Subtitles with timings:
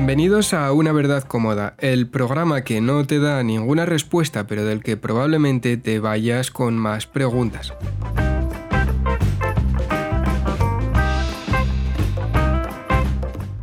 [0.00, 4.82] Bienvenidos a Una Verdad Cómoda, el programa que no te da ninguna respuesta, pero del
[4.82, 7.74] que probablemente te vayas con más preguntas.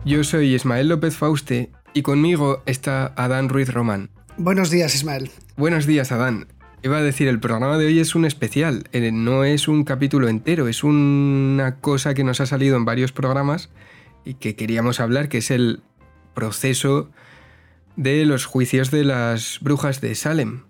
[0.05, 4.11] Yo soy Ismael López Fauste y conmigo está Adán Ruiz Román.
[4.37, 5.31] Buenos días, Ismael.
[5.55, 6.45] Buenos días, Adán.
[6.83, 10.29] Iba a decir, el programa de hoy es un especial, eh, no es un capítulo
[10.29, 13.71] entero, es una cosa que nos ha salido en varios programas
[14.23, 15.81] y que queríamos hablar, que es el
[16.37, 17.09] proceso
[17.95, 20.67] de los juicios de las brujas de Salem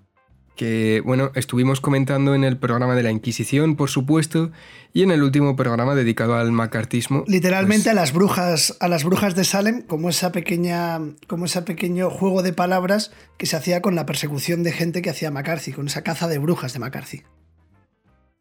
[0.56, 4.52] que bueno, estuvimos comentando en el programa de la Inquisición, por supuesto,
[4.92, 7.26] y en el último programa dedicado al macartismo.
[7.28, 11.62] Literalmente pues a las brujas, a las brujas de Salem, como esa pequeña, como ese
[11.62, 15.74] pequeño juego de palabras que se hacía con la persecución de gente que hacía McCarthy,
[15.74, 17.24] con esa caza de brujas de McCarthy.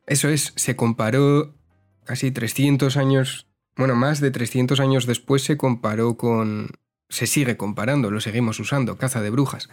[0.06, 1.56] Eso es, se comparó
[2.05, 6.70] casi 300 años, bueno, más de 300 años después se comparó con
[7.09, 9.69] se sigue comparando, lo seguimos usando, caza de brujas.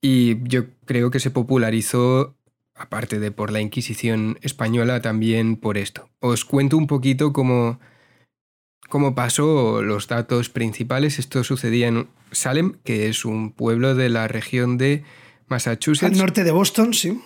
[0.00, 2.36] Y yo creo que se popularizó,
[2.74, 6.10] aparte de por la Inquisición española, también por esto.
[6.20, 7.80] Os cuento un poquito cómo,
[8.88, 11.18] cómo pasó los datos principales.
[11.18, 15.04] Esto sucedía en Salem, que es un pueblo de la región de
[15.48, 16.12] Massachusetts.
[16.12, 17.20] Al norte de Boston, sí.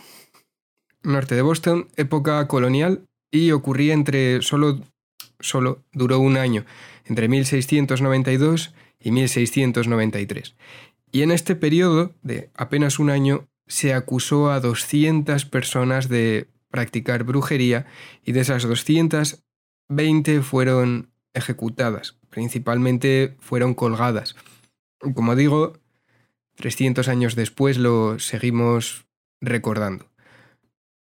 [1.02, 4.80] Norte de Boston, época colonial, y ocurría entre solo,
[5.38, 6.66] solo duró un año,
[7.06, 10.54] entre 1692 y 1693.
[11.12, 17.24] Y en este periodo de apenas un año se acusó a 200 personas de practicar
[17.24, 17.86] brujería
[18.24, 24.36] y de esas 220 fueron ejecutadas, principalmente fueron colgadas.
[25.14, 25.74] Como digo,
[26.56, 29.06] 300 años después lo seguimos
[29.40, 30.06] recordando.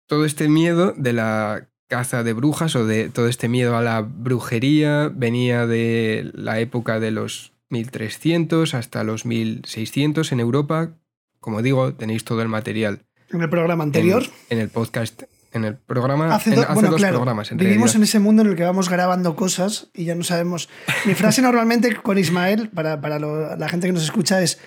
[0.08, 4.02] Todo este miedo de la caza de brujas o de todo este miedo a la
[4.02, 10.98] brujería venía de la época de los 1300 hasta los 1600 en Europa.
[11.40, 13.06] Como digo, tenéis todo el material.
[13.32, 14.24] En el programa anterior.
[14.50, 15.24] En, el podcast.
[15.54, 16.36] En el programa.
[16.36, 17.52] Hace, dos programas.
[17.52, 20.70] En vivimos en ese mundo en el que vamos grabando cosas y ya no sabemos.
[21.06, 24.59] Mi frase normalmente con Ismael, para, la gente que nos escucha, es.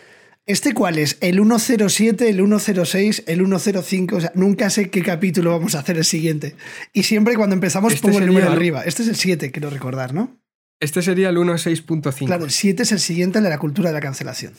[0.46, 1.16] ¿Este cuál es?
[1.22, 4.16] ¿El 107, el 106, el 105?
[4.16, 6.54] O sea, nunca sé qué capítulo vamos a hacer el siguiente.
[6.92, 8.82] Y siempre cuando empezamos este pongo el número arriba.
[8.84, 10.36] Este es el 7, quiero recordar, ¿no?
[10.84, 12.26] Este sería el 1.6.5.
[12.26, 14.52] Claro, el 7 es el siguiente de la cultura de la cancelación.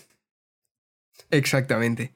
[1.29, 2.15] Exactamente.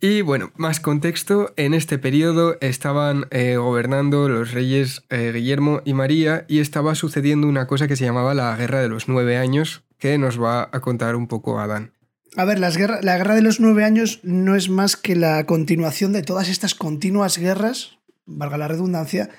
[0.00, 5.94] Y bueno, más contexto, en este periodo estaban eh, gobernando los reyes eh, Guillermo y
[5.94, 9.84] María y estaba sucediendo una cosa que se llamaba la Guerra de los Nueve Años,
[9.98, 11.92] que nos va a contar un poco Adán.
[12.36, 16.24] A ver, la Guerra de los Nueve Años no es más que la continuación de
[16.24, 17.96] todas estas continuas guerras,
[18.26, 19.30] valga la redundancia,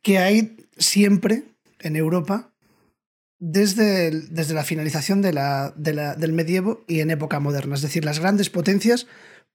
[0.00, 1.42] que hay siempre
[1.80, 2.55] en Europa
[3.38, 7.74] desde, desde la finalización de la, del medievo y en época moderna.
[7.74, 9.06] Es decir, las grandes potencias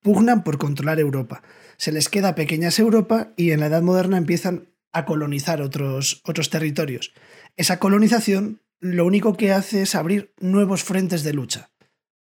[0.02, 1.44] pugnan por controlar Europa.
[1.78, 6.50] Se les queda pequeñas Europa y en la Edad Moderna empiezan a colonizar otros, otros
[6.50, 7.14] territorios.
[7.56, 11.72] Esa colonización lo único que hace es abrir nuevos frentes de lucha.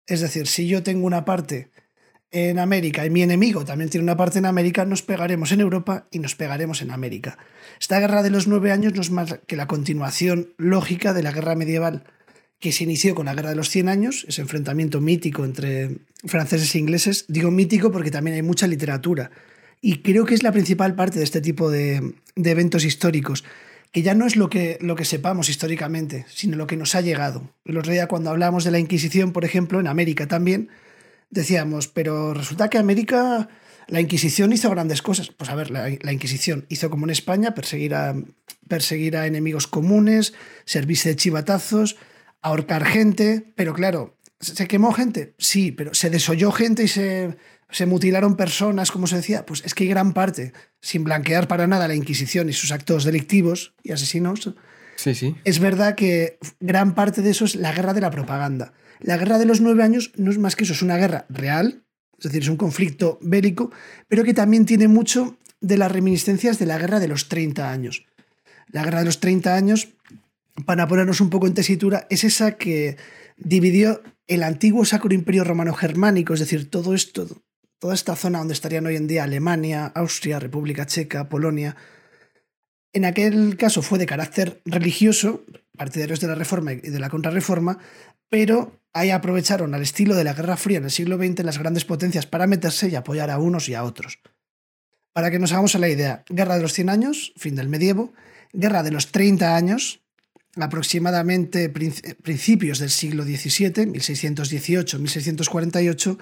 [0.06, 1.72] Es decir, si yo tengo una parte
[2.32, 6.08] en América y mi enemigo también tiene una parte en América, nos pegaremos en Europa
[6.12, 7.38] y nos pegaremos en América.
[7.80, 11.32] Esta guerra de los nueve años no es más que la continuación lógica de la
[11.32, 12.04] guerra medieval
[12.60, 16.74] que se inició con la guerra de los cien años, ese enfrentamiento mítico entre franceses
[16.74, 17.26] e ingleses.
[17.28, 19.32] Digo mítico porque también hay mucha literatura
[19.80, 23.44] y creo que es la principal parte de este tipo de, eventos históricos
[23.92, 27.02] que ya no es lo que, lo que sepamos históricamente, sino lo que nos ha
[27.02, 27.54] llegado.
[27.64, 30.70] El otro día cuando hablamos de la Inquisición, por ejemplo, en América también,
[31.30, 33.50] decíamos, pero resulta que América,
[33.88, 35.30] la Inquisición hizo grandes cosas.
[35.30, 38.16] Pues a ver, la, Inquisición hizo como en España, perseguir a,
[38.68, 40.34] perseguir a enemigos comunes,
[40.66, 41.98] servirse de chivatazos,
[42.42, 45.34] ahorcar gente, pero claro, ¿se quemó gente?
[45.38, 47.38] Sí, pero se desoyó gente y se,
[47.70, 49.46] se mutilaron personas, como se decía.
[49.46, 53.04] Pues es que hay gran parte, sin blanquear para nada la Inquisición y sus actos
[53.04, 54.54] delictivos y asesinos.
[54.96, 55.36] Sí, sí.
[55.44, 58.74] Es verdad que gran parte de eso es la guerra de la propaganda.
[59.00, 61.84] La guerra de los nueve años no es más que eso, es una guerra real,
[62.18, 63.72] es decir, es un conflicto bélico,
[64.08, 68.06] pero que también tiene mucho de las reminiscencias de la guerra de los 30 años.
[68.70, 69.90] La guerra de los 30 años,
[70.66, 72.98] para ponernos un poco en tesitura, es esa que
[73.38, 77.28] dividió el antiguo Sacro Imperio Romano Germánico, es decir, todo esto,
[77.80, 81.76] toda esta zona donde estarían hoy en día Alemania, Austria, República Checa, Polonia.
[82.94, 85.46] En aquel caso fue de carácter religioso,
[85.78, 87.78] partidarios de la Reforma y de la Contrarreforma,
[88.30, 91.86] pero ahí aprovecharon al estilo de la Guerra Fría en el siglo XX las grandes
[91.86, 94.20] potencias para meterse y apoyar a unos y a otros.
[95.14, 98.14] Para que nos hagamos a la idea, Guerra de los 100 años, fin del medievo,
[98.54, 100.02] Guerra de los 30 años,
[100.56, 106.18] aproximadamente principios del siglo XVII, 1618-1648,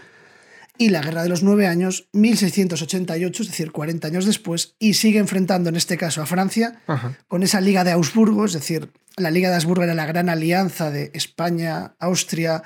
[0.78, 5.20] y la Guerra de los Nueve Años, 1688, es decir, 40 años después, y sigue
[5.20, 6.82] enfrentando en este caso a Francia
[7.28, 10.92] con esa Liga de Augsburgo, es decir, la Liga de Augsburgo era la gran alianza
[10.92, 12.64] de España, Austria,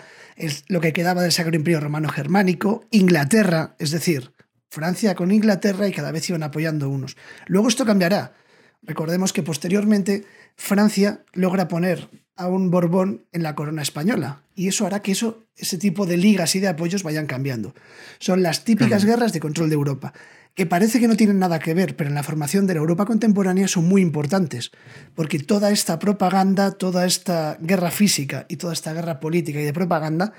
[0.68, 4.34] lo que quedaba del Sacro Imperio Romano Germánico, Inglaterra, es decir,
[4.70, 7.18] Francia con Inglaterra y cada vez iban apoyando unos.
[7.48, 8.34] Luego esto cambiará.
[8.81, 14.44] Recordemos que posteriormente Francia logra poner a un Borbón en la corona española.
[14.56, 17.76] Y eso hará que eso, ese tipo de ligas y de apoyos vayan cambiando.
[18.20, 20.14] Son las típicas guerras de control de Europa,
[20.56, 23.06] que parece que no tienen nada que ver, pero en la formación de la Europa
[23.06, 24.72] contemporánea son muy importantes,
[25.16, 29.74] porque toda esta propaganda, toda esta guerra física y toda esta guerra política y de
[29.74, 30.34] propaganda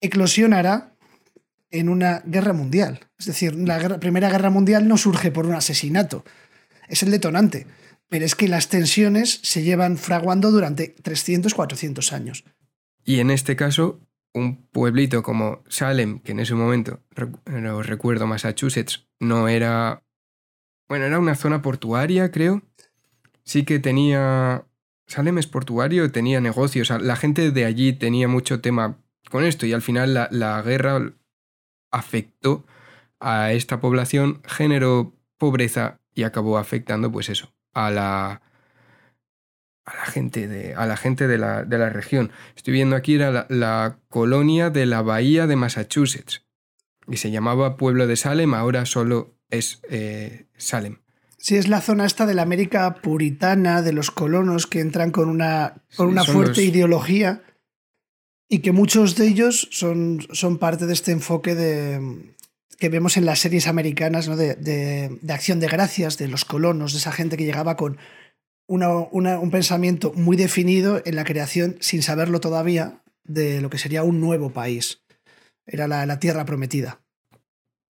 [0.00, 0.94] eclosionará
[1.70, 3.00] en una guerra mundial.
[3.18, 6.24] Es decir, la Primera Guerra Mundial no surge por un asesinato,
[6.88, 7.66] es el detonante
[8.08, 12.44] pero es que las tensiones se llevan fraguando durante 300, 400 años.
[13.04, 14.00] Y en este caso,
[14.32, 20.04] un pueblito como Salem, que en ese momento, recuerdo, Massachusetts, no era...
[20.88, 22.62] Bueno, era una zona portuaria, creo.
[23.42, 24.64] Sí que tenía...
[25.06, 26.90] Salem es portuario, tenía negocios.
[26.90, 28.98] La gente de allí tenía mucho tema
[29.28, 31.14] con esto y al final la, la guerra
[31.90, 32.64] afectó
[33.18, 38.42] a esta población, generó pobreza y acabó afectando pues eso, a la,
[39.84, 42.30] a la gente, de, a la, gente de, la, de la región.
[42.56, 46.44] Estoy viendo aquí era la, colonia de la bahía de Massachusetts
[47.08, 50.98] y se llamaba Pueblo de Salem, ahora solo es eh, Salem.
[51.36, 55.28] Sí, es la zona esta de la América puritana, de los colonos que entran con
[55.28, 57.42] una, con una fuerte ideología
[58.48, 62.34] y que muchos de ellos son, son parte de este enfoque de,
[62.78, 64.36] que vemos en las series americanas ¿no?
[64.36, 67.98] de, de, acción de gracias, de los colonos, de esa gente que llegaba con
[68.66, 68.98] una,
[69.38, 74.20] un pensamiento muy definido en la creación, sin saberlo todavía, de lo que sería un
[74.20, 75.02] nuevo país.
[75.66, 77.00] Era la tierra prometida.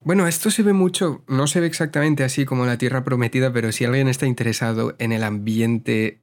[0.04, 3.72] Bueno, esto se ve mucho, no se ve exactamente así como la tierra prometida, pero
[3.72, 6.22] si alguien está interesado en el ambiente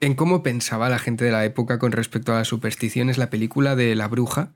[0.00, 3.74] en cómo pensaba la gente de la época con respecto a las supersticiones, la película
[3.74, 4.54] de La Bruja,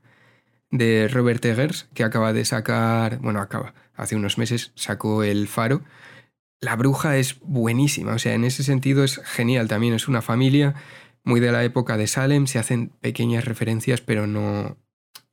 [0.70, 5.82] de Robert Eggers, que acaba de sacar, bueno, acaba, hace unos meses sacó El Faro.
[6.61, 10.75] La bruja es buenísima, o sea, en ese sentido es genial también, es una familia
[11.25, 14.76] muy de la época de Salem, se hacen pequeñas referencias, pero no,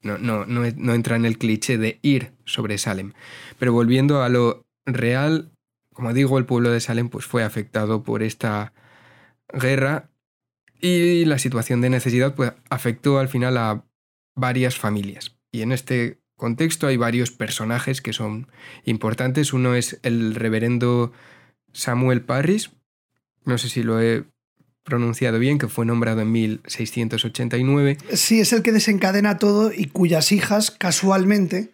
[0.01, 3.13] no, no, no, no entra en el cliché de ir sobre Salem.
[3.57, 5.51] Pero volviendo a lo real,
[5.93, 8.73] como digo, el pueblo de Salem pues, fue afectado por esta
[9.53, 10.09] guerra
[10.79, 13.85] y la situación de necesidad pues, afectó al final a
[14.35, 15.37] varias familias.
[15.51, 18.47] Y en este contexto hay varios personajes que son
[18.83, 19.53] importantes.
[19.53, 21.13] Uno es el reverendo
[21.73, 22.71] Samuel Parris,
[23.45, 24.25] no sé si lo he
[24.83, 27.97] pronunciado bien, que fue nombrado en 1689.
[28.13, 31.71] Sí, es el que desencadena todo y cuyas hijas, casualmente,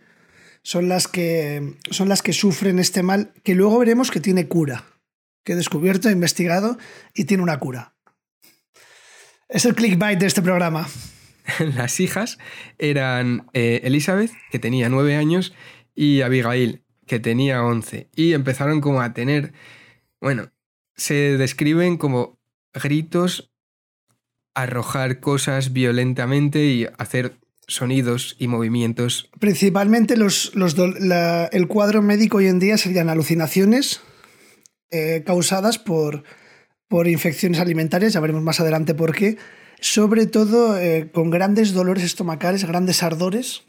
[0.64, 4.86] son las que, son las que sufren este mal, que luego veremos que tiene cura,
[5.44, 6.78] que he descubierto, he investigado
[7.14, 7.96] y tiene una cura.
[9.50, 10.88] Es el clickbait de este programa.
[11.76, 12.38] las hijas
[12.78, 15.54] eran eh, Elizabeth, que tenía nueve años,
[15.96, 18.10] y Abigail, que tenía once.
[18.16, 19.54] Y empezaron como a tener,
[20.20, 20.52] bueno,
[20.96, 22.40] se describen como
[22.74, 23.52] gritos,
[24.54, 29.30] arrojar cosas violentamente y hacer sonidos y movimientos.
[29.40, 34.02] Principalmente los, los el cuadro médico hoy en día serían alucinaciones
[34.90, 36.24] eh, causadas por,
[36.88, 39.38] por infecciones alimentarias, ya veremos más adelante por qué,
[39.82, 43.64] sobre todo eh, con grandes dolores estomacales, grandes ardores,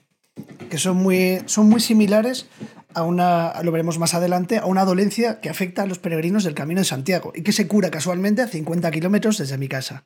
[0.70, 2.46] que son muy, son muy similares
[2.94, 6.54] a una, lo veremos más adelante, a una dolencia que afecta a los peregrinos del
[6.54, 10.04] Camino de Santiago y que se cura casualmente a 50 kilómetros desde mi casa.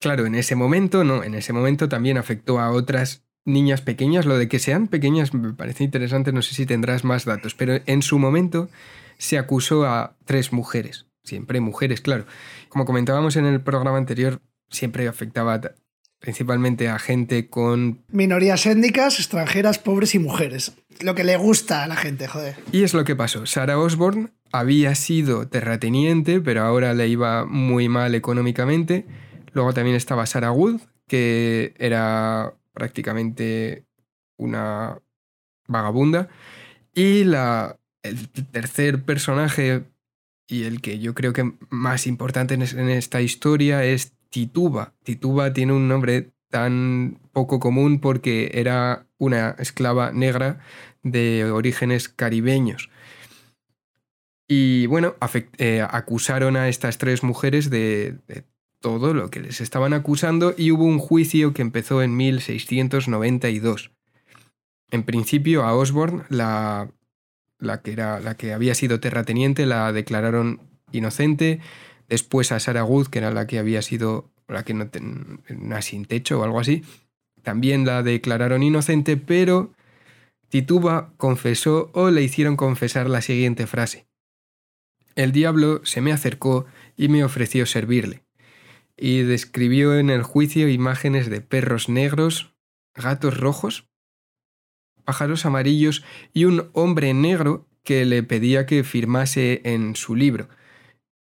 [0.00, 4.24] Claro, en ese momento, no, en ese momento también afectó a otras niñas pequeñas.
[4.24, 7.80] Lo de que sean pequeñas me parece interesante, no sé si tendrás más datos, pero
[7.86, 8.68] en su momento
[9.18, 12.24] se acusó a tres mujeres, siempre mujeres, claro.
[12.70, 14.40] Como comentábamos en el programa anterior,
[14.72, 15.60] siempre afectaba
[16.22, 18.04] principalmente a gente con...
[18.08, 20.72] Minorías étnicas, extranjeras, pobres y mujeres.
[21.00, 22.56] Lo que le gusta a la gente, joder.
[22.70, 23.44] Y es lo que pasó.
[23.44, 29.04] Sarah Osborne había sido terrateniente, pero ahora le iba muy mal económicamente.
[29.52, 33.84] Luego también estaba Sarah Wood, que era prácticamente
[34.36, 34.98] una
[35.66, 36.28] vagabunda.
[36.94, 39.82] Y la, el tercer personaje,
[40.46, 44.94] y el que yo creo que más importante en esta historia, es Tituba.
[45.04, 50.60] Tituba tiene un nombre tan poco común porque era una esclava negra
[51.02, 52.88] de orígenes caribeños.
[54.48, 55.14] Y bueno,
[55.58, 58.16] eh, acusaron a estas tres mujeres de,
[58.80, 63.92] todo lo que les estaban acusando y hubo un juicio que empezó en 1692.
[64.90, 66.90] En principio a Osborne, la,
[67.82, 70.60] que, era, la que había sido terrateniente, la declararon
[70.90, 71.60] inocente.
[72.08, 76.40] Después a Sarah que era la que había sido la que no tenía sin techo
[76.40, 76.82] o algo así,
[77.42, 79.72] también la declararon inocente, pero
[80.48, 84.06] Tituba confesó o le hicieron confesar la siguiente frase.
[85.14, 86.66] El diablo se me acercó
[86.96, 88.22] y me ofreció servirle,
[88.96, 92.54] y describió en el juicio imágenes de perros negros,
[92.94, 93.88] gatos rojos,
[95.04, 100.48] pájaros amarillos y un hombre negro que le pedía que firmase en su libro.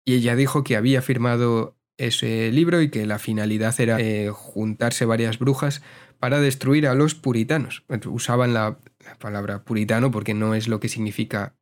[0.07, 5.05] Y ella dijo que había firmado ese libro y que la finalidad era eh, juntarse
[5.05, 5.83] varias brujas
[6.21, 7.85] para destruir a los puritanos.
[8.07, 8.79] Usaban la,
[9.19, 11.57] palabra puritano porque no es lo que significa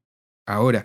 [0.46, 0.84] ahora.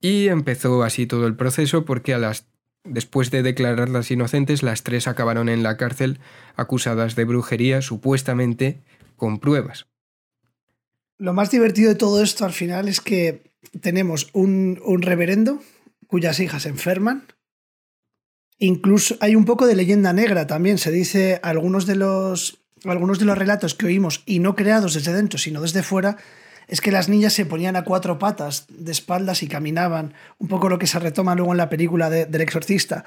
[0.00, 2.46] Y empezó así todo el proceso porque a las
[2.84, 6.20] después de declararlas inocentes, las tres acabaron en la cárcel
[6.56, 8.80] acusadas de brujería, supuestamente
[9.16, 9.86] con pruebas.
[11.18, 13.50] Lo más divertido de todo esto al final es que
[13.80, 15.60] tenemos un, un reverendo
[16.08, 17.28] cuyas hijas enferman,
[18.58, 20.78] Incluso hay un poco de leyenda negra también.
[20.78, 25.12] Se dice algunos de los, algunos de los relatos que oímos, y no creados desde
[25.12, 26.16] dentro, sino desde fuera,
[26.66, 30.12] es que las niñas se ponían a cuatro patas de espaldas y caminaban.
[30.38, 33.04] Un poco lo que se retoma luego en la película del exorcista.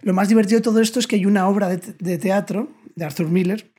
[0.00, 3.28] Lo más divertido de todo esto es que hay una obra de, teatro de Arthur
[3.28, 3.72] Miller,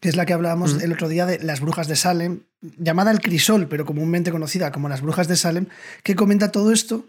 [0.00, 3.20] que es la que hablábamos el otro día de Las Brujas de Salem, llamada El
[3.20, 5.66] Crisol, pero comúnmente conocida como Las Brujas de Salem,
[6.02, 7.06] que comenta todo esto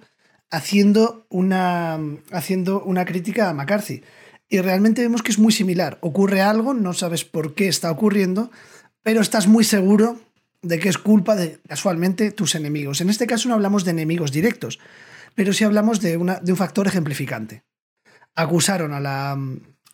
[0.51, 1.99] haciendo una,
[2.31, 4.03] haciendo una crítica a McCarthy.
[4.47, 5.97] Y realmente vemos que es muy similar.
[6.01, 8.51] Ocurre algo, no sabes por qué está ocurriendo,
[9.01, 10.19] pero estás muy seguro
[10.61, 13.01] de que es culpa de, casualmente, tus enemigos.
[13.01, 14.79] En este caso no hablamos de enemigos directos,
[15.33, 17.63] pero sí hablamos de, una, de un factor ejemplificante.
[18.35, 19.37] Acusaron a la,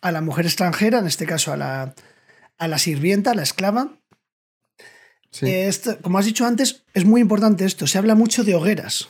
[0.00, 1.94] a la mujer extranjera, en este caso a la,
[2.58, 3.98] a la sirvienta, a la esclava.
[6.02, 7.86] como has dicho antes, es muy importante esto.
[7.86, 9.08] Se habla mucho de hogueras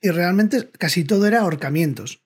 [0.00, 2.20] y realmente casi todo era ahorcamientos.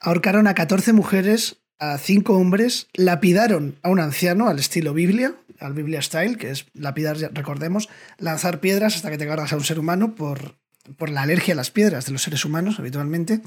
[0.00, 5.72] Ahorcaron a 14 mujeres, a 5 hombres, lapidaron a un anciano al estilo Biblia, al
[5.72, 7.88] Biblia Style, que es lapidar, recordemos,
[8.18, 10.56] lanzar piedras hasta que te cargas a un ser humano por,
[10.96, 13.40] por la alergia a las piedras de los seres humanos habitualmente.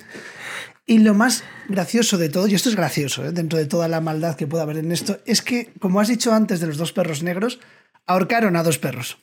[0.86, 3.32] Y lo más gracioso de todo, y esto es gracioso, ¿eh?
[3.32, 6.34] dentro de toda la maldad que pueda haber en esto, es que, como has dicho
[6.34, 7.60] antes de los dos perros negros,
[8.08, 9.20] ahorcaron a dos perros.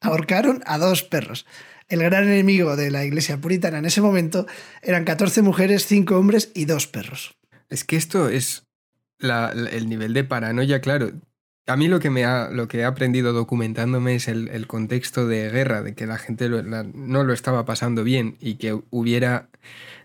[0.00, 1.46] Ahorcaron a dos perros
[1.88, 4.46] el gran enemigo de la iglesia puritana en ese momento
[4.82, 7.36] eran 14 mujeres, 5 hombres y 2 perros.
[7.68, 8.66] Es que esto es
[9.20, 11.12] el nivel de paranoia, claro.
[11.66, 15.48] A mí lo que, me ha, lo que he aprendido documentándome es el, contexto de
[15.50, 19.48] guerra, de que la gente no lo estaba pasando bien y que hubiera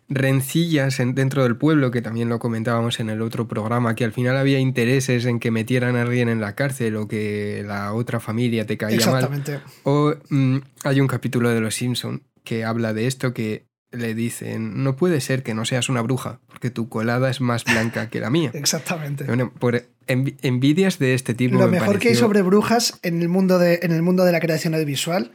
[0.09, 4.37] rencillas dentro del pueblo, que también lo comentábamos en el otro programa, que al final
[4.37, 8.65] había intereses en que metieran a alguien en la cárcel o que la otra familia
[8.65, 9.53] te caía Exactamente.
[9.53, 9.63] mal.
[9.83, 14.84] O mm, hay un capítulo de Los Simpson que habla de esto que le dicen,
[14.84, 18.19] no puede ser que no seas una bruja, porque tu colada es más blanca que
[18.19, 18.51] la mía.
[18.55, 19.24] Exactamente.
[19.25, 21.58] Bueno, por envidias de este tipo.
[21.58, 24.39] Lo mejor que hay sobre brujas en el mundo de, en el mundo de la
[24.39, 25.31] creación audiovisual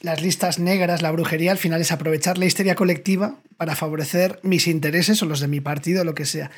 [0.00, 4.68] las listas negras, la brujería, al final es aprovechar la histeria colectiva para favorecer mis
[4.68, 6.50] intereses o los de mi partido, lo que sea.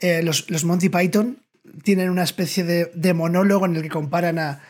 [0.00, 1.38] Eh, los, Monty Python
[1.82, 4.60] tienen una especie de, monólogo en el que comparan a...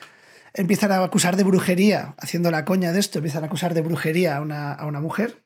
[0.55, 4.37] Empiezan a acusar de brujería, haciendo la coña de esto, empiezan a acusar de brujería
[4.37, 5.39] a una, mujer.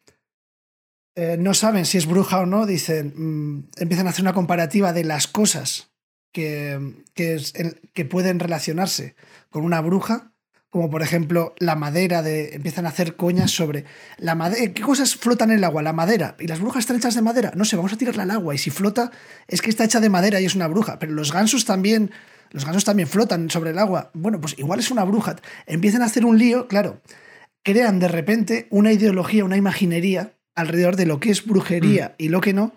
[1.16, 4.92] Eh, no saben si es bruja o no, dicen, mm, empiezan a hacer una comparativa
[4.92, 5.90] de las cosas
[6.32, 6.78] que,
[7.14, 9.16] que pueden relacionarse
[9.50, 10.36] con una bruja
[10.76, 13.86] como por ejemplo la madera, de, empiezan a hacer coñas sobre
[14.18, 14.74] la madera.
[14.74, 15.82] ¿Qué cosas flotan en el agua?
[15.82, 16.36] La madera.
[16.38, 17.52] ¿Y las brujas están hechas de madera?
[17.54, 19.10] No sé, vamos a tirarla al agua y si flota
[19.48, 20.98] es que está hecha de madera y es una bruja.
[20.98, 22.10] Pero los gansos también,
[22.50, 24.10] los gansos también flotan sobre el agua.
[24.12, 25.36] Bueno, pues igual es una bruja.
[25.64, 27.00] Empiezan a hacer un lío, claro.
[27.62, 32.22] Crean de repente una ideología, una imaginería alrededor de lo que es brujería mm.
[32.22, 32.74] y lo que no,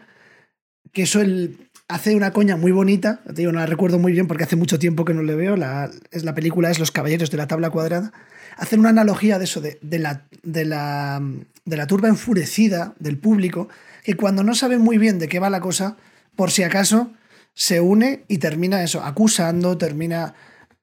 [0.92, 4.28] que eso el, hace una coña muy bonita, te digo, no la recuerdo muy bien
[4.28, 7.32] porque hace mucho tiempo que no le veo, la, es, la película es Los Caballeros
[7.32, 8.14] de la Tabla Cuadrada,
[8.58, 11.22] hacen una analogía de eso, de, la, de, la,
[11.66, 13.70] de la turba enfurecida del público,
[14.04, 15.98] que cuando no sabe muy bien de qué va la cosa,
[16.36, 17.12] por si acaso
[17.54, 20.36] se une y termina eso, acusando, termina,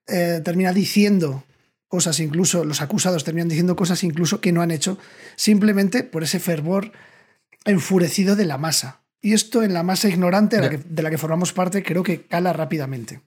[0.09, 1.45] eh, termina diciendo
[1.89, 4.99] cosas incluso, los acusados terminan diciendo cosas incluso que no han hecho,
[5.37, 6.93] simplemente por ese fervor
[7.65, 9.03] enfurecido de la masa.
[9.21, 13.21] Y esto en la masa ignorante de la, que, formamos parte creo que cala rápidamente.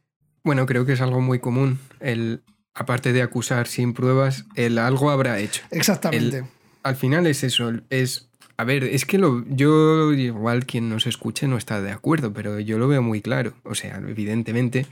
[0.44, 1.80] Bueno, creo que es algo muy común.
[2.00, 5.63] El, aparte de acusar sin pruebas, el algo habrá hecho.
[5.72, 6.46] Exactamente.
[6.84, 11.48] al final es eso, es A ver, es que lo, yo, igual quien nos escuche
[11.48, 13.54] no está de acuerdo, pero yo lo veo muy claro.
[13.63, 14.86] O sea, evidentemente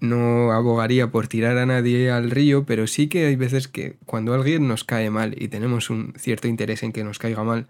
[0.00, 4.34] no abogaría por tirar a nadie al río, pero sí que hay veces que cuando
[4.34, 7.68] alguien nos cae mal y tenemos un cierto interés en que nos caiga mal,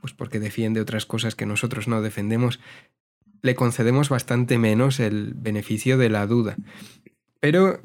[0.00, 2.60] pues porque defiende otras cosas que nosotros no defendemos,
[3.42, 6.56] le concedemos bastante menos el beneficio de la duda.
[7.40, 7.80] Pero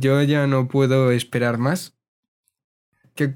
[0.00, 1.94] yo ya no puedo esperar más.
[3.14, 3.34] ¿Qué,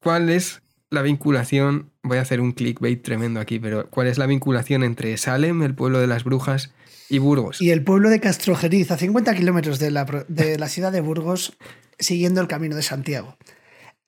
[0.00, 1.90] ¿Cuál es la vinculación?
[2.02, 5.74] Voy a hacer un clickbait tremendo aquí, pero ¿cuál es la vinculación entre Salem, el
[5.74, 6.72] pueblo de las brujas,
[7.08, 7.60] y Burgos?
[7.60, 11.56] Y el pueblo de Castrojeriz, a 50 kilómetros de la, de la ciudad de Burgos,
[11.98, 13.36] siguiendo el camino de Santiago.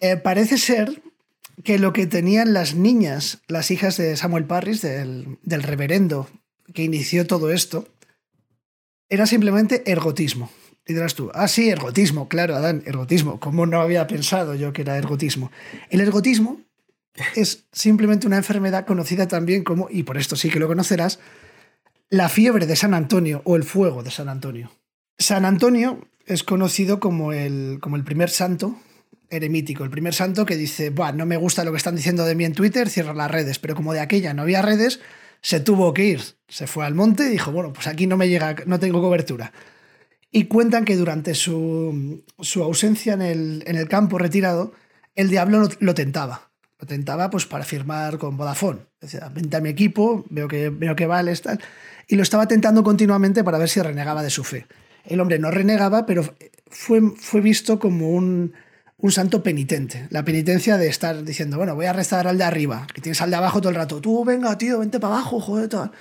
[0.00, 1.02] Eh, parece ser
[1.64, 6.28] que lo que tenían las niñas, las hijas de Samuel Parris, del, del reverendo
[6.72, 7.88] que inició todo esto,
[9.08, 10.50] era simplemente ergotismo.
[10.86, 13.40] Y dirás tú, ah, sí, ergotismo, claro, Adán, ergotismo.
[13.40, 15.50] ¿Cómo no había pensado yo que era ergotismo?
[15.90, 16.60] El ergotismo
[17.34, 21.18] es simplemente una enfermedad conocida también como, y por esto sí que lo conocerás,
[22.10, 24.70] la fiebre de San Antonio o el fuego de San Antonio.
[25.18, 28.76] San Antonio es conocido como el, como el primer santo
[29.30, 32.34] eremítico, el primer santo que dice, Buah, no me gusta lo que están diciendo de
[32.34, 35.00] mí en Twitter, cierra las redes, pero como de aquella no había redes,
[35.40, 38.28] se tuvo que ir, se fue al monte y dijo, bueno, pues aquí no me
[38.28, 39.52] llega, no tengo cobertura.
[40.30, 44.72] Y cuentan que durante su, su ausencia en el, en el, campo retirado,
[45.14, 46.47] el diablo lo, tentaba.
[46.80, 48.80] Lo tentaba pues para firmar con Vodafone.
[49.00, 51.60] Decía, vente a mi equipo, veo que, veo que vale, tal.
[52.06, 54.66] Y lo estaba tentando continuamente para ver si renegaba de su fe.
[55.04, 56.22] El hombre no renegaba, pero
[56.68, 58.52] fue, fue visto como un,
[58.98, 60.06] un santo penitente.
[60.10, 63.30] La penitencia de estar diciendo, bueno, voy a rezar al de arriba, que tienes al
[63.30, 64.00] de abajo todo el rato.
[64.00, 65.68] Tú, venga, tío, vente para abajo, joder.
[65.68, 65.92] Todo.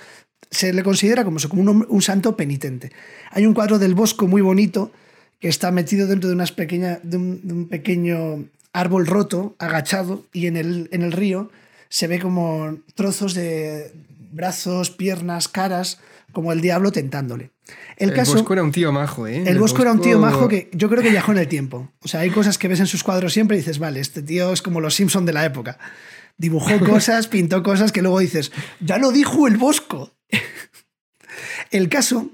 [0.50, 2.92] Se le considera como, como un, un, santo penitente.
[3.30, 4.92] Hay un cuadro del Bosco muy bonito
[5.40, 10.24] que está metido dentro de, unas pequeña, de, un, de un pequeño árbol roto, agachado,
[10.32, 11.50] y en el, en el río
[11.88, 13.92] se ve como trozos de
[14.30, 15.98] brazos, piernas, caras,
[16.32, 17.50] como el diablo tentándole.
[17.96, 19.42] El, Bosco era un tío majo, ¿eh?
[19.46, 21.90] El, Bosco, era un tío majo que yo creo que viajó en el tiempo.
[22.00, 24.52] O sea, hay cosas que ves en sus cuadros siempre y dices, vale, este tío
[24.52, 25.78] es como los Simpson de la época.
[26.36, 30.12] Dibujó cosas, pintó cosas que luego dices, ya lo dijo el Bosco.
[31.70, 32.30] el caso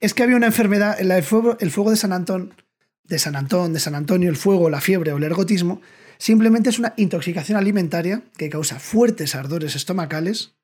[0.00, 2.54] es que había una enfermedad, el fuego, el fuego de San Antón,
[3.04, 5.80] de San Antón, de San Antonio, el fuego, la fiebre o el ergotismo,
[6.18, 10.54] simplemente es una intoxicación alimentaria que causa fuertes ardores estomacales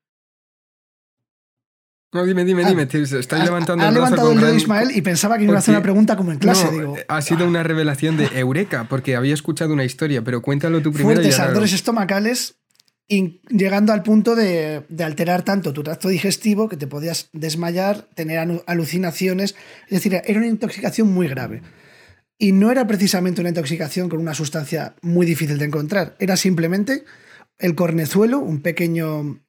[2.11, 2.87] no, dime, dime, dime.
[2.91, 5.83] Estáis levantando ha, el levantado el dedo Ismael y pensaba que iba a hacer una
[5.83, 6.71] pregunta como en clase.
[6.71, 10.91] digo, ha sido una revelación de Eureka, porque había escuchado una historia, pero cuéntalo tú
[10.91, 11.15] primero.
[11.15, 12.55] Fuertes ardores estomacales,
[13.07, 18.39] llegando al punto de, de, alterar tanto tu tracto digestivo que te podías desmayar, tener
[18.65, 19.55] alucinaciones.
[19.83, 21.61] Es decir, era una intoxicación muy grave.
[22.39, 27.03] Y no era precisamente una intoxicación con una sustancia muy difícil de encontrar, era simplemente
[27.59, 29.39] el cornezuelo, un pequeño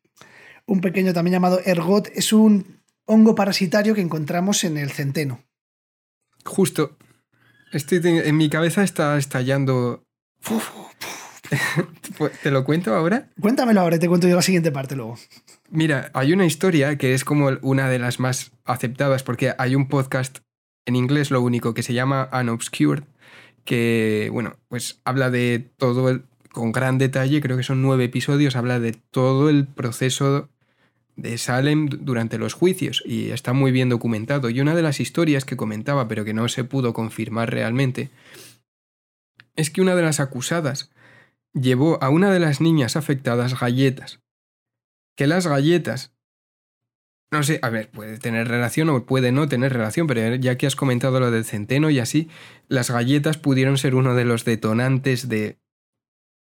[0.70, 5.42] un pequeño también llamado ergot, es un hongo parasitario que encontramos en el centeno.
[6.44, 6.96] Justo.
[7.72, 10.04] Estoy, en mi cabeza está estallando.
[12.42, 13.28] ¿Te lo cuento ahora?
[13.40, 15.18] Cuéntamelo ahora y te cuento yo la siguiente parte luego.
[15.70, 19.88] Mira, hay una historia que es como una de las más aceptadas porque hay un
[19.88, 20.38] podcast
[20.86, 23.04] en inglés, lo único, que se llama Unobscured,
[23.64, 28.56] que, bueno, pues habla de todo el, con gran detalle, creo que son nueve episodios,
[28.56, 30.48] habla de todo el proceso
[31.16, 34.50] de Salem durante los juicios y está muy bien documentado.
[34.50, 38.10] Y una de las historias que comentaba, pero que no se pudo confirmar realmente,
[39.56, 40.90] es que una de las acusadas
[41.52, 44.20] llevó a una de las niñas afectadas galletas.
[45.16, 46.12] Que las galletas,
[47.30, 50.66] no sé, a ver, puede tener relación o puede no tener relación, pero ya que
[50.66, 52.28] has comentado lo del centeno y así,
[52.68, 55.58] las galletas pudieron ser uno de los detonantes de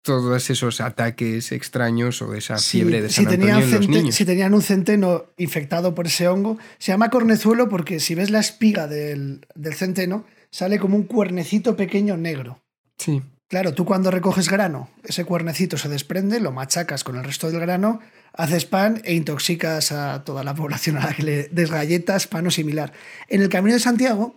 [0.03, 4.15] todos esos ataques extraños o esa fiebre de San si Antonio en los niños.
[4.15, 8.39] Si tenían un centeno infectado por ese hongo, se llama cornezuelo porque si ves la
[8.39, 12.61] espiga del, del centeno, sale como un cuernecito pequeño negro.
[12.97, 13.23] Sí.
[13.47, 17.59] Claro, tú cuando recoges grano, ese cuernecito se desprende, lo machacas con el resto del
[17.59, 17.99] grano,
[18.37, 22.47] haces pan e intoxicas a toda la población a la que le des galletas, pan
[22.47, 22.91] o similar.
[23.27, 24.35] En el Camino de Santiago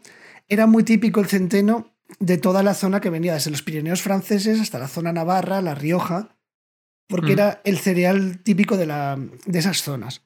[0.49, 4.61] era muy típico el centeno de toda la zona que venía desde los Pirineos franceses
[4.61, 6.37] hasta la zona Navarra, La Rioja,
[7.07, 7.39] porque mm.
[7.39, 10.23] era el cereal típico de, la, de, esas zonas.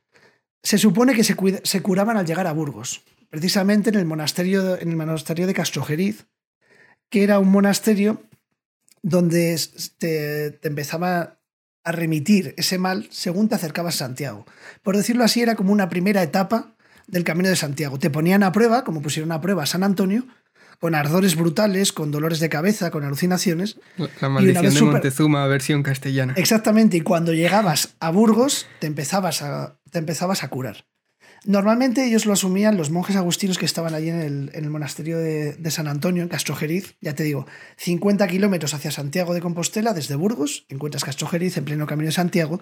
[0.62, 4.90] Se supone que se, se, curaban al llegar a Burgos, precisamente en el monasterio, en
[4.90, 6.26] el monasterio de Castrojeriz,
[7.10, 8.22] que era un monasterio
[9.02, 9.58] donde
[9.98, 11.41] te, te empezaba
[11.84, 14.46] a remitir ese mal según te acercabas a Santiago.
[14.82, 16.74] Por decirlo así, era como una primera etapa
[17.06, 17.98] del Camino de Santiago.
[17.98, 20.26] Te ponían a prueba, como pusieron a prueba a San Antonio,
[20.80, 23.78] con ardores brutales, con dolores de cabeza, con alucinaciones.
[24.20, 24.92] La, maldición de super...
[24.94, 26.34] Montezuma, versión castellana.
[26.36, 30.84] Exactamente, y cuando llegabas a Burgos te empezabas a, te empezabas a curar.
[31.44, 35.18] Normalmente ellos lo asumían los monjes agustinos que estaban allí en el, en el monasterio
[35.18, 36.94] de, de, San Antonio, en Castrojeriz.
[37.00, 37.46] Ya te digo,
[37.78, 42.60] 50 kilómetros hacia Santiago de Compostela, desde Burgos, encuentras Castrojeriz en pleno camino de Santiago.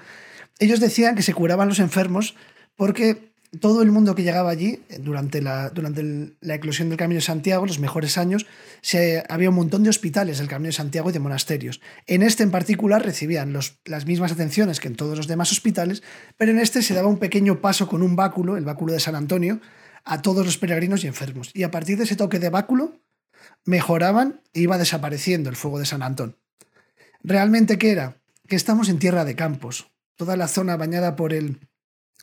[0.58, 2.34] Ellos decían que se curaban los enfermos
[2.76, 7.24] porque todo el mundo que llegaba allí, durante la, durante la eclosión del Camino de
[7.24, 8.46] Santiago, los mejores años,
[8.80, 11.80] se, había un montón de hospitales del Camino de Santiago y de monasterios.
[12.06, 16.02] En este en particular recibían los, las mismas atenciones que en todos los demás hospitales,
[16.36, 19.16] pero en este se daba un pequeño paso con un báculo, el báculo de San
[19.16, 19.60] Antonio,
[20.04, 21.50] a todos los peregrinos y enfermos.
[21.52, 23.00] Y a partir de ese toque de báculo,
[23.64, 26.36] mejoraban e iba desapareciendo el fuego de San Antón.
[27.22, 28.16] ¿Realmente qué era?
[28.46, 29.90] Que estamos en tierra de campos.
[30.16, 31.69] Toda la zona bañada por el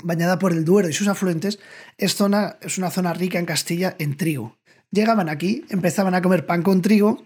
[0.03, 1.59] bañada por el Duero y sus afluentes,
[1.97, 4.57] es, zona, es una zona rica en Castilla en trigo.
[4.91, 7.25] Llegaban aquí, empezaban a comer pan con trigo,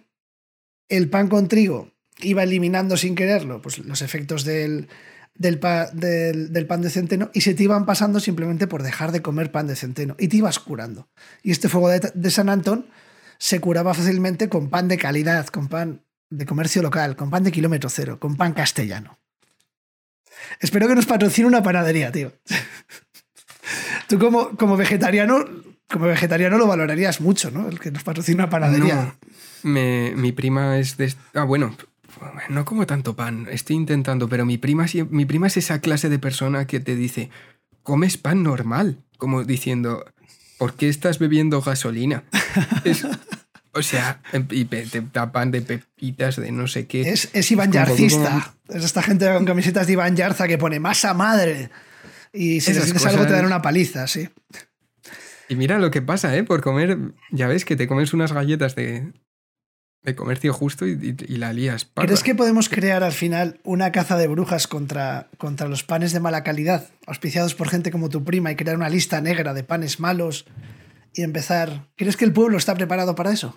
[0.90, 4.88] el pan con trigo iba eliminando sin quererlo pues, los efectos del,
[5.36, 9.12] del, pa, del, del, pan de centeno y se te iban pasando simplemente por dejar
[9.12, 11.10] de comer pan de centeno y te ibas curando.
[11.44, 12.88] Y este fuego de, de San Antón
[13.38, 17.52] se curaba fácilmente con pan de calidad, con pan de comercio local, con pan de
[17.52, 19.21] kilómetro cero, con pan castellano.
[20.60, 22.32] Espero que nos patrocine una panadería, tío.
[24.08, 25.46] Tú como, como vegetariano,
[25.90, 27.68] como vegetariano lo valorarías mucho, ¿no?
[27.70, 29.16] El que nos patrocine una panadería.
[29.64, 31.14] No, mi prima es de...
[31.34, 31.76] Ah, bueno,
[32.50, 36.20] no como tanto pan, estoy intentando, pero mi prima, mi prima es esa clase de
[36.20, 37.30] persona que te dice,
[37.84, 40.06] comes pan normal, como diciendo,
[40.58, 42.24] ¿por qué estás bebiendo gasolina?
[42.84, 43.06] Es,
[43.74, 47.02] o sea, y te tapan de pepitas de no sé qué.
[47.02, 48.54] Es, es Iván Yarcista.
[48.68, 51.70] Es esta gente con camisetas de Iván Yarza que pone masa madre.
[52.34, 54.30] Y si necesitas algo te dan una paliza, sí.
[55.50, 56.44] Y mira lo que pasa, ¿eh?
[56.44, 56.98] Por comer,
[57.32, 59.12] ya ves que te comes unas galletas de,
[60.04, 61.84] de comercio justo y, y, y la lías.
[61.84, 62.08] Parda.
[62.08, 66.22] ¿Crees que podemos crear al final una caza de brujas contra, contra los panes de
[66.22, 70.00] mala calidad, auspiciados por gente como tu prima, y crear una lista negra de panes
[70.00, 70.46] malos
[71.14, 71.88] y empezar.
[71.96, 73.56] ¿Crees que el pueblo está preparado para eso?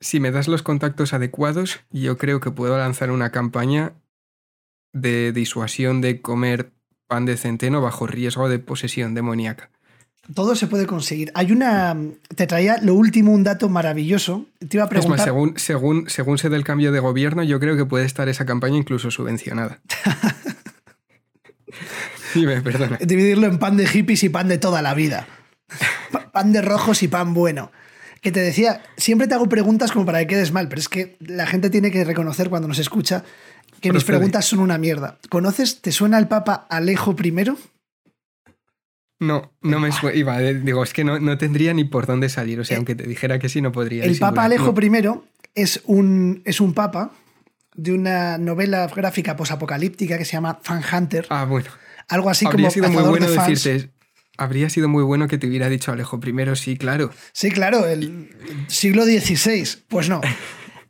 [0.00, 3.92] Si me das los contactos adecuados, yo creo que puedo lanzar una campaña
[4.92, 6.72] de disuasión de comer
[7.06, 9.70] pan de centeno bajo riesgo de posesión demoníaca.
[10.34, 11.32] Todo se puede conseguir.
[11.34, 11.96] Hay una.
[12.36, 14.46] Te traía lo último, un dato maravilloso.
[14.58, 15.14] Te iba a preguntar.
[15.14, 18.04] Es más, según, según, según se dé el cambio de gobierno, yo creo que puede
[18.04, 19.80] estar esa campaña incluso subvencionada.
[22.34, 22.98] Dime, perdona.
[22.98, 25.26] Dividirlo en pan de hippies y pan de toda la vida
[26.32, 27.70] pan de rojos y pan bueno.
[28.20, 31.16] Que te decía, siempre te hago preguntas como para que quedes mal, pero es que
[31.20, 33.24] la gente tiene que reconocer cuando nos escucha
[33.80, 33.94] que Procede.
[33.94, 35.18] mis preguntas son una mierda.
[35.30, 37.32] ¿Conoces, te suena el Papa Alejo I?
[39.20, 40.16] No, no me suena.
[40.16, 42.60] Iba, digo, es que no, no, tendría ni por dónde salir.
[42.60, 44.04] O sea, eh, aunque te dijera que sí, no podría.
[44.04, 44.82] El Papa Alejo no.
[44.82, 45.20] I
[45.54, 47.12] es un, es un papa
[47.74, 51.26] de una novela gráfica posapocalíptica que se llama Fan Hunter.
[51.30, 51.70] Ah, bueno.
[52.08, 53.90] Algo así Habría como sido muy bueno de decirte
[54.40, 57.10] habría sido muy bueno que te hubiera dicho Alejo I, sí, claro.
[57.32, 58.30] Sí, claro, el
[58.68, 59.82] siglo XVI.
[59.88, 60.20] Pues no.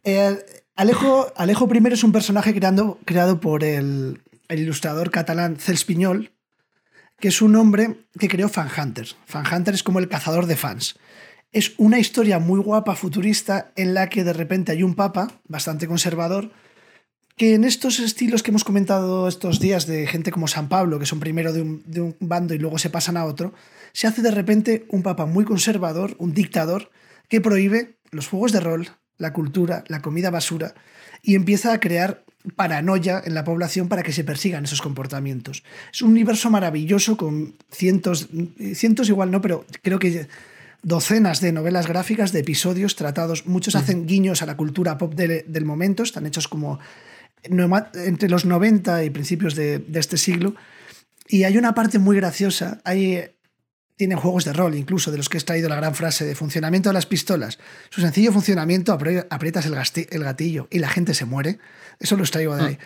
[0.02, 0.34] Eh,
[0.76, 6.32] Alejo, Alejo I es un personaje creando, creado por el, el, ilustrador catalán Cels Piñol,
[7.18, 9.08] que es un hombre que creó Fan Hunter.
[9.26, 10.98] Fan Hunter es como el cazador de fans.
[11.52, 15.86] Es una historia muy guapa, futurista, en la que de repente hay un papa bastante
[15.86, 16.50] conservador
[17.40, 21.06] que en estos estilos que hemos comentado estos días de gente como San Pablo, que
[21.06, 23.54] son primero de un, de un, bando y luego se pasan a otro,
[23.94, 26.90] se hace de repente un papa muy conservador, un dictador,
[27.30, 30.74] que prohíbe los juegos de rol, la cultura, la comida basura,
[31.22, 32.26] y empieza a crear
[32.56, 35.64] paranoia en la población para que se persigan esos comportamientos.
[35.94, 38.28] Es un universo maravilloso con cientos,
[38.74, 40.28] cientos igual no, pero creo que
[40.82, 45.46] docenas de novelas gráficas, de episodios tratados, muchos hacen guiños a la cultura pop de,
[45.48, 46.78] del momento, están hechos como
[47.42, 50.54] entre los 90 y principios de, de, este siglo.
[51.28, 52.80] Y hay una parte muy graciosa.
[52.84, 53.24] Hay,
[53.96, 56.88] tienen juegos de rol, incluso, de los que he extraído la gran frase de funcionamiento
[56.88, 57.58] de las pistolas.
[57.90, 59.74] Su sencillo funcionamiento, aprietas el,
[60.10, 61.58] el gatillo y la gente se muere.
[61.98, 62.78] Eso lo extraigo de ahí.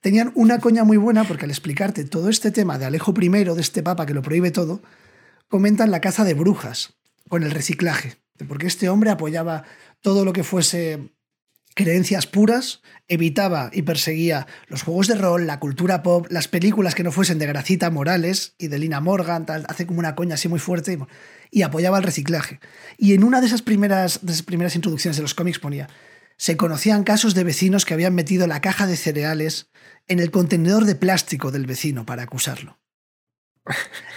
[0.00, 3.60] Tenían una coña muy buena porque al explicarte todo este tema de Alejo I, de
[3.60, 4.82] este papa que lo prohíbe todo,
[5.48, 6.94] comentan la caza de brujas
[7.28, 8.16] con el reciclaje.
[8.46, 9.64] Porque este hombre apoyaba
[10.00, 11.10] todo lo que fuese
[11.78, 17.04] creencias puras, evitaba y perseguía los juegos de rol, la cultura pop, las películas que
[17.04, 20.48] no fuesen de Gracita Morales y de Lina Morgan, tal, hace como una coña así
[20.48, 20.98] muy fuerte,
[21.52, 22.58] y, apoyaba el reciclaje.
[22.98, 25.88] Y en una de esas, primeras, de esas primeras introducciones de los cómics ponía,
[26.36, 29.68] se conocían casos de vecinos que habían metido la caja de cereales
[30.08, 32.80] en el contenedor de plástico del vecino para acusarlo.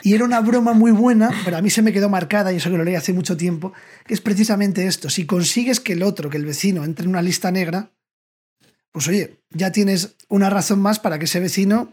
[0.04, 2.70] Y era una broma muy buena, pero a mí se me quedó marcada, y eso
[2.70, 3.74] que lo leí hace mucho tiempo,
[4.06, 5.10] que es precisamente esto.
[5.10, 7.92] Si consigues que el otro, que el vecino, entre en una lista negra,
[8.92, 11.92] pues oye, ya tienes una razón más para que ese vecino,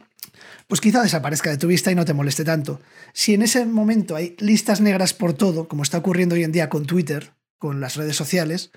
[0.66, 2.81] pues quizá desaparezca de tu vista y no te moleste tanto.
[3.12, 6.68] Si en ese momento hay listas negras por todo, como está ocurriendo hoy en día
[6.68, 8.71] con Twitter, con las redes sociales,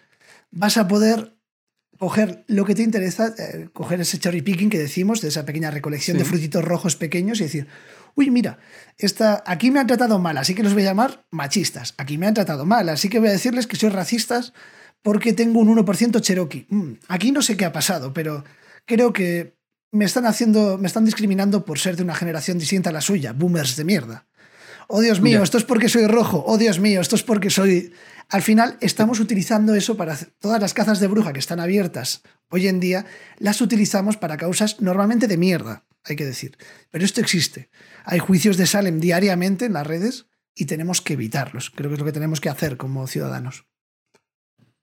[0.51, 1.35] vas a poder
[1.97, 5.69] coger lo que te interesa, eh, coger ese cherry picking que decimos, de esa pequeña
[5.69, 7.67] recolección de frutitos rojos pequeños y decir,
[8.15, 8.59] uy, mira,
[8.97, 11.93] esta, aquí me han tratado mal, así que los voy a llamar machistas.
[11.97, 14.53] Aquí me han tratado mal, así que voy a decirles que soy racistas
[15.01, 16.67] porque tengo un 1% cherokee.
[16.69, 18.43] Mm, aquí no sé qué ha pasado, pero
[18.85, 19.57] creo que
[19.91, 23.33] me están haciendo, me están discriminando por ser de una generación distinta a la suya,
[23.33, 24.27] boomers de mierda.
[24.87, 26.43] Oh Dios mío, esto es porque soy rojo.
[26.45, 27.93] Oh Dios mío, esto es porque soy
[28.31, 32.67] al final estamos utilizando eso para todas las cazas de bruja que están abiertas hoy
[32.67, 33.05] en día,
[33.37, 36.57] las utilizamos para causas normalmente de mierda, hay que decir.
[36.89, 37.69] Pero esto existe.
[38.05, 41.69] Hay juicios de Salem diariamente en las redes y tenemos que evitarlos.
[41.69, 43.65] Creo que es lo que tenemos que hacer como ciudadanos.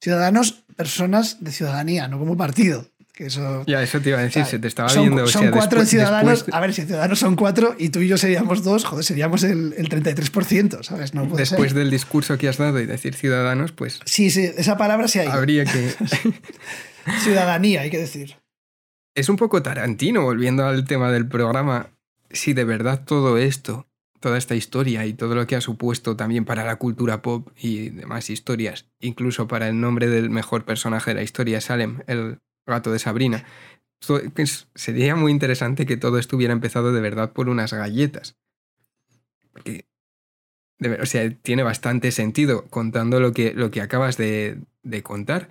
[0.01, 2.89] Ciudadanos, personas de ciudadanía, no como partido
[3.27, 5.27] eso, ya, eso te iba a decir, se te estaba viendo.
[5.27, 6.45] Son cuatro ciudadanos.
[6.53, 9.75] A ver, si ciudadanos son cuatro y tú y yo seríamos dos, joder, seríamos el,
[9.77, 11.15] el 33%, ¿sabes?
[11.15, 14.01] No después del discurso que has dado y decir ciudadanos, pues.
[14.05, 15.29] Sí, sí, esa palabra sí hay.
[15.29, 15.93] Habría que.
[17.23, 18.37] Ciudadanía, hay que decir.
[19.19, 21.91] Es un poco tarantino, volviendo al tema del programa.
[22.31, 23.89] Si de verdad todo esto,
[24.21, 27.89] toda esta historia y todo lo que ha supuesto también para la cultura pop y
[27.89, 32.93] demás historias, incluso para el nombre del mejor personaje de la historia, Salem, el gato
[32.93, 33.45] de Sabrina.
[34.77, 38.37] Sería muy interesante que todo estuviera empezado de verdad por unas galletas.
[39.51, 39.89] Porque,
[41.03, 44.61] o sea, tiene bastante sentido contando lo que, lo que acabas de,
[45.03, 45.49] contar.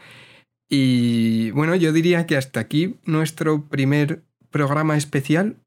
[0.70, 5.58] Y bueno, yo diría que hasta aquí nuestro primer programa especial.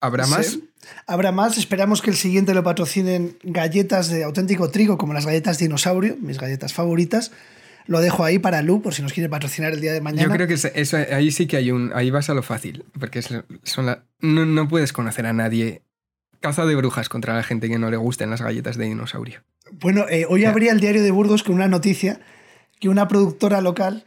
[0.00, 0.58] ¿Habrá más?
[1.06, 1.58] Habrá más.
[1.58, 6.38] Esperamos que el siguiente lo patrocinen galletas de auténtico trigo, como las galletas dinosaurio, mis
[6.38, 7.32] galletas favoritas.
[7.86, 10.28] Lo dejo ahí para Lu, por si nos quiere patrocinar el día de mañana.
[10.28, 11.92] Yo creo que eso, ahí sí que hay un.
[11.94, 12.84] Ahí vas a lo fácil.
[12.98, 15.82] Porque son la, no, puedes conocer a nadie.
[16.40, 19.42] Caza de brujas contra la gente que no le gusten las galletas de dinosaurio.
[19.72, 22.20] Bueno, eh, hoy habría el diario de Burgos con una noticia
[22.78, 24.04] que una productora local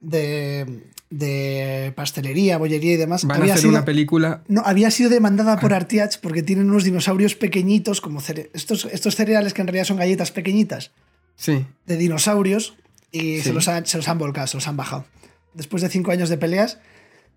[0.00, 3.24] de, de pastelería, bollería y demás.
[3.24, 4.42] Van había a hacer sido, una película.
[4.48, 5.76] No, había sido demandada por ah.
[5.76, 10.30] Artiach porque tienen unos dinosaurios pequeñitos, como estos, estos cereales que en realidad son galletas
[10.30, 10.92] pequeñitas.
[11.36, 11.64] Sí.
[11.86, 12.76] De dinosaurios
[13.12, 15.06] y se, los han, se los han volcado, se los han bajado.
[15.54, 16.78] Después de cinco años de peleas,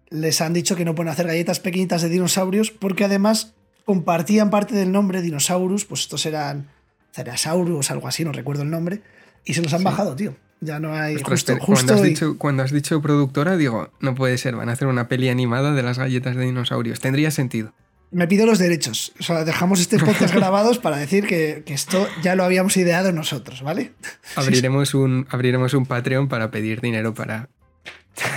[0.10, 3.54] les han dicho que no pueden hacer galletas pequeñitas de dinosaurios porque además
[3.86, 6.70] compartían parte del nombre dinosaurus, pues estos eran
[7.14, 9.02] Cerasaurus, algo así, no recuerdo el nombre,
[9.46, 10.36] y se los han bajado, tío.
[10.62, 11.22] Ya no hay.
[11.22, 14.88] justo, cuando, has dicho, cuando has dicho productora, digo, no puede ser, van a hacer
[14.88, 17.00] una peli animada de las galletas de dinosaurios.
[17.00, 17.74] Tendría sentido
[18.12, 19.14] me pido los derechos.
[19.20, 23.62] O sea, dejamos este podcast grabados para decir que, esto ya lo habíamos ideado nosotros,
[23.62, 23.94] ¿vale?
[24.36, 27.50] Abriremos un, abriremos un Patreon para pedir dinero para,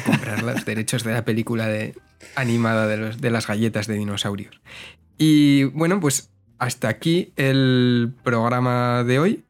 [0.06, 1.94] comprar los derechos de la película de,
[2.36, 4.60] animada de, los, de las galletas de dinosaurios.
[5.18, 9.43] Y bueno, pues hasta aquí el programa de hoy.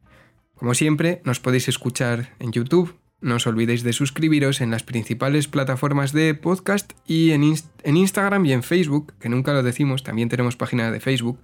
[0.55, 5.47] Como siempre, nos podéis escuchar en YouTube, no os olvidéis de suscribiros en las principales
[5.47, 7.43] plataformas de podcast y en,
[7.83, 11.39] en, Instagram y en Facebook, que nunca lo decimos, también tenemos página de Facebook.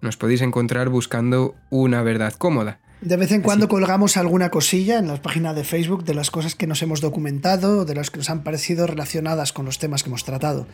[0.00, 2.80] Nos podéis encontrar buscando una verdad cómoda.
[3.00, 6.54] De vez en cuando colgamos alguna cosilla en la página de Facebook de las cosas
[6.54, 10.10] que nos hemos documentado, de las que nos han parecido relacionadas con los temas que
[10.10, 10.68] hemos tratado.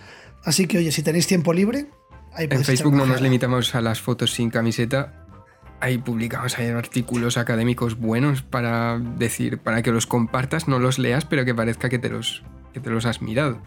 [0.44, 1.86] Así que, oye, si tenéis tiempo libre,
[2.34, 5.27] ahí En Facebook no nos limitamos a las fotos sin camiseta,
[5.80, 11.24] ahí publicamos hay artículos académicos buenos para decir, para que los compartas, no los leas,
[11.24, 13.60] pero que parezca que te los, que te los has mirado.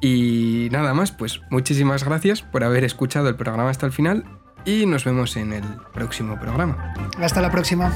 [0.00, 4.24] Y nada más, pues muchísimas gracias por haber escuchado el programa hasta el final
[4.64, 6.94] y nos vemos en el próximo programa.
[7.18, 7.92] Hasta la próxima.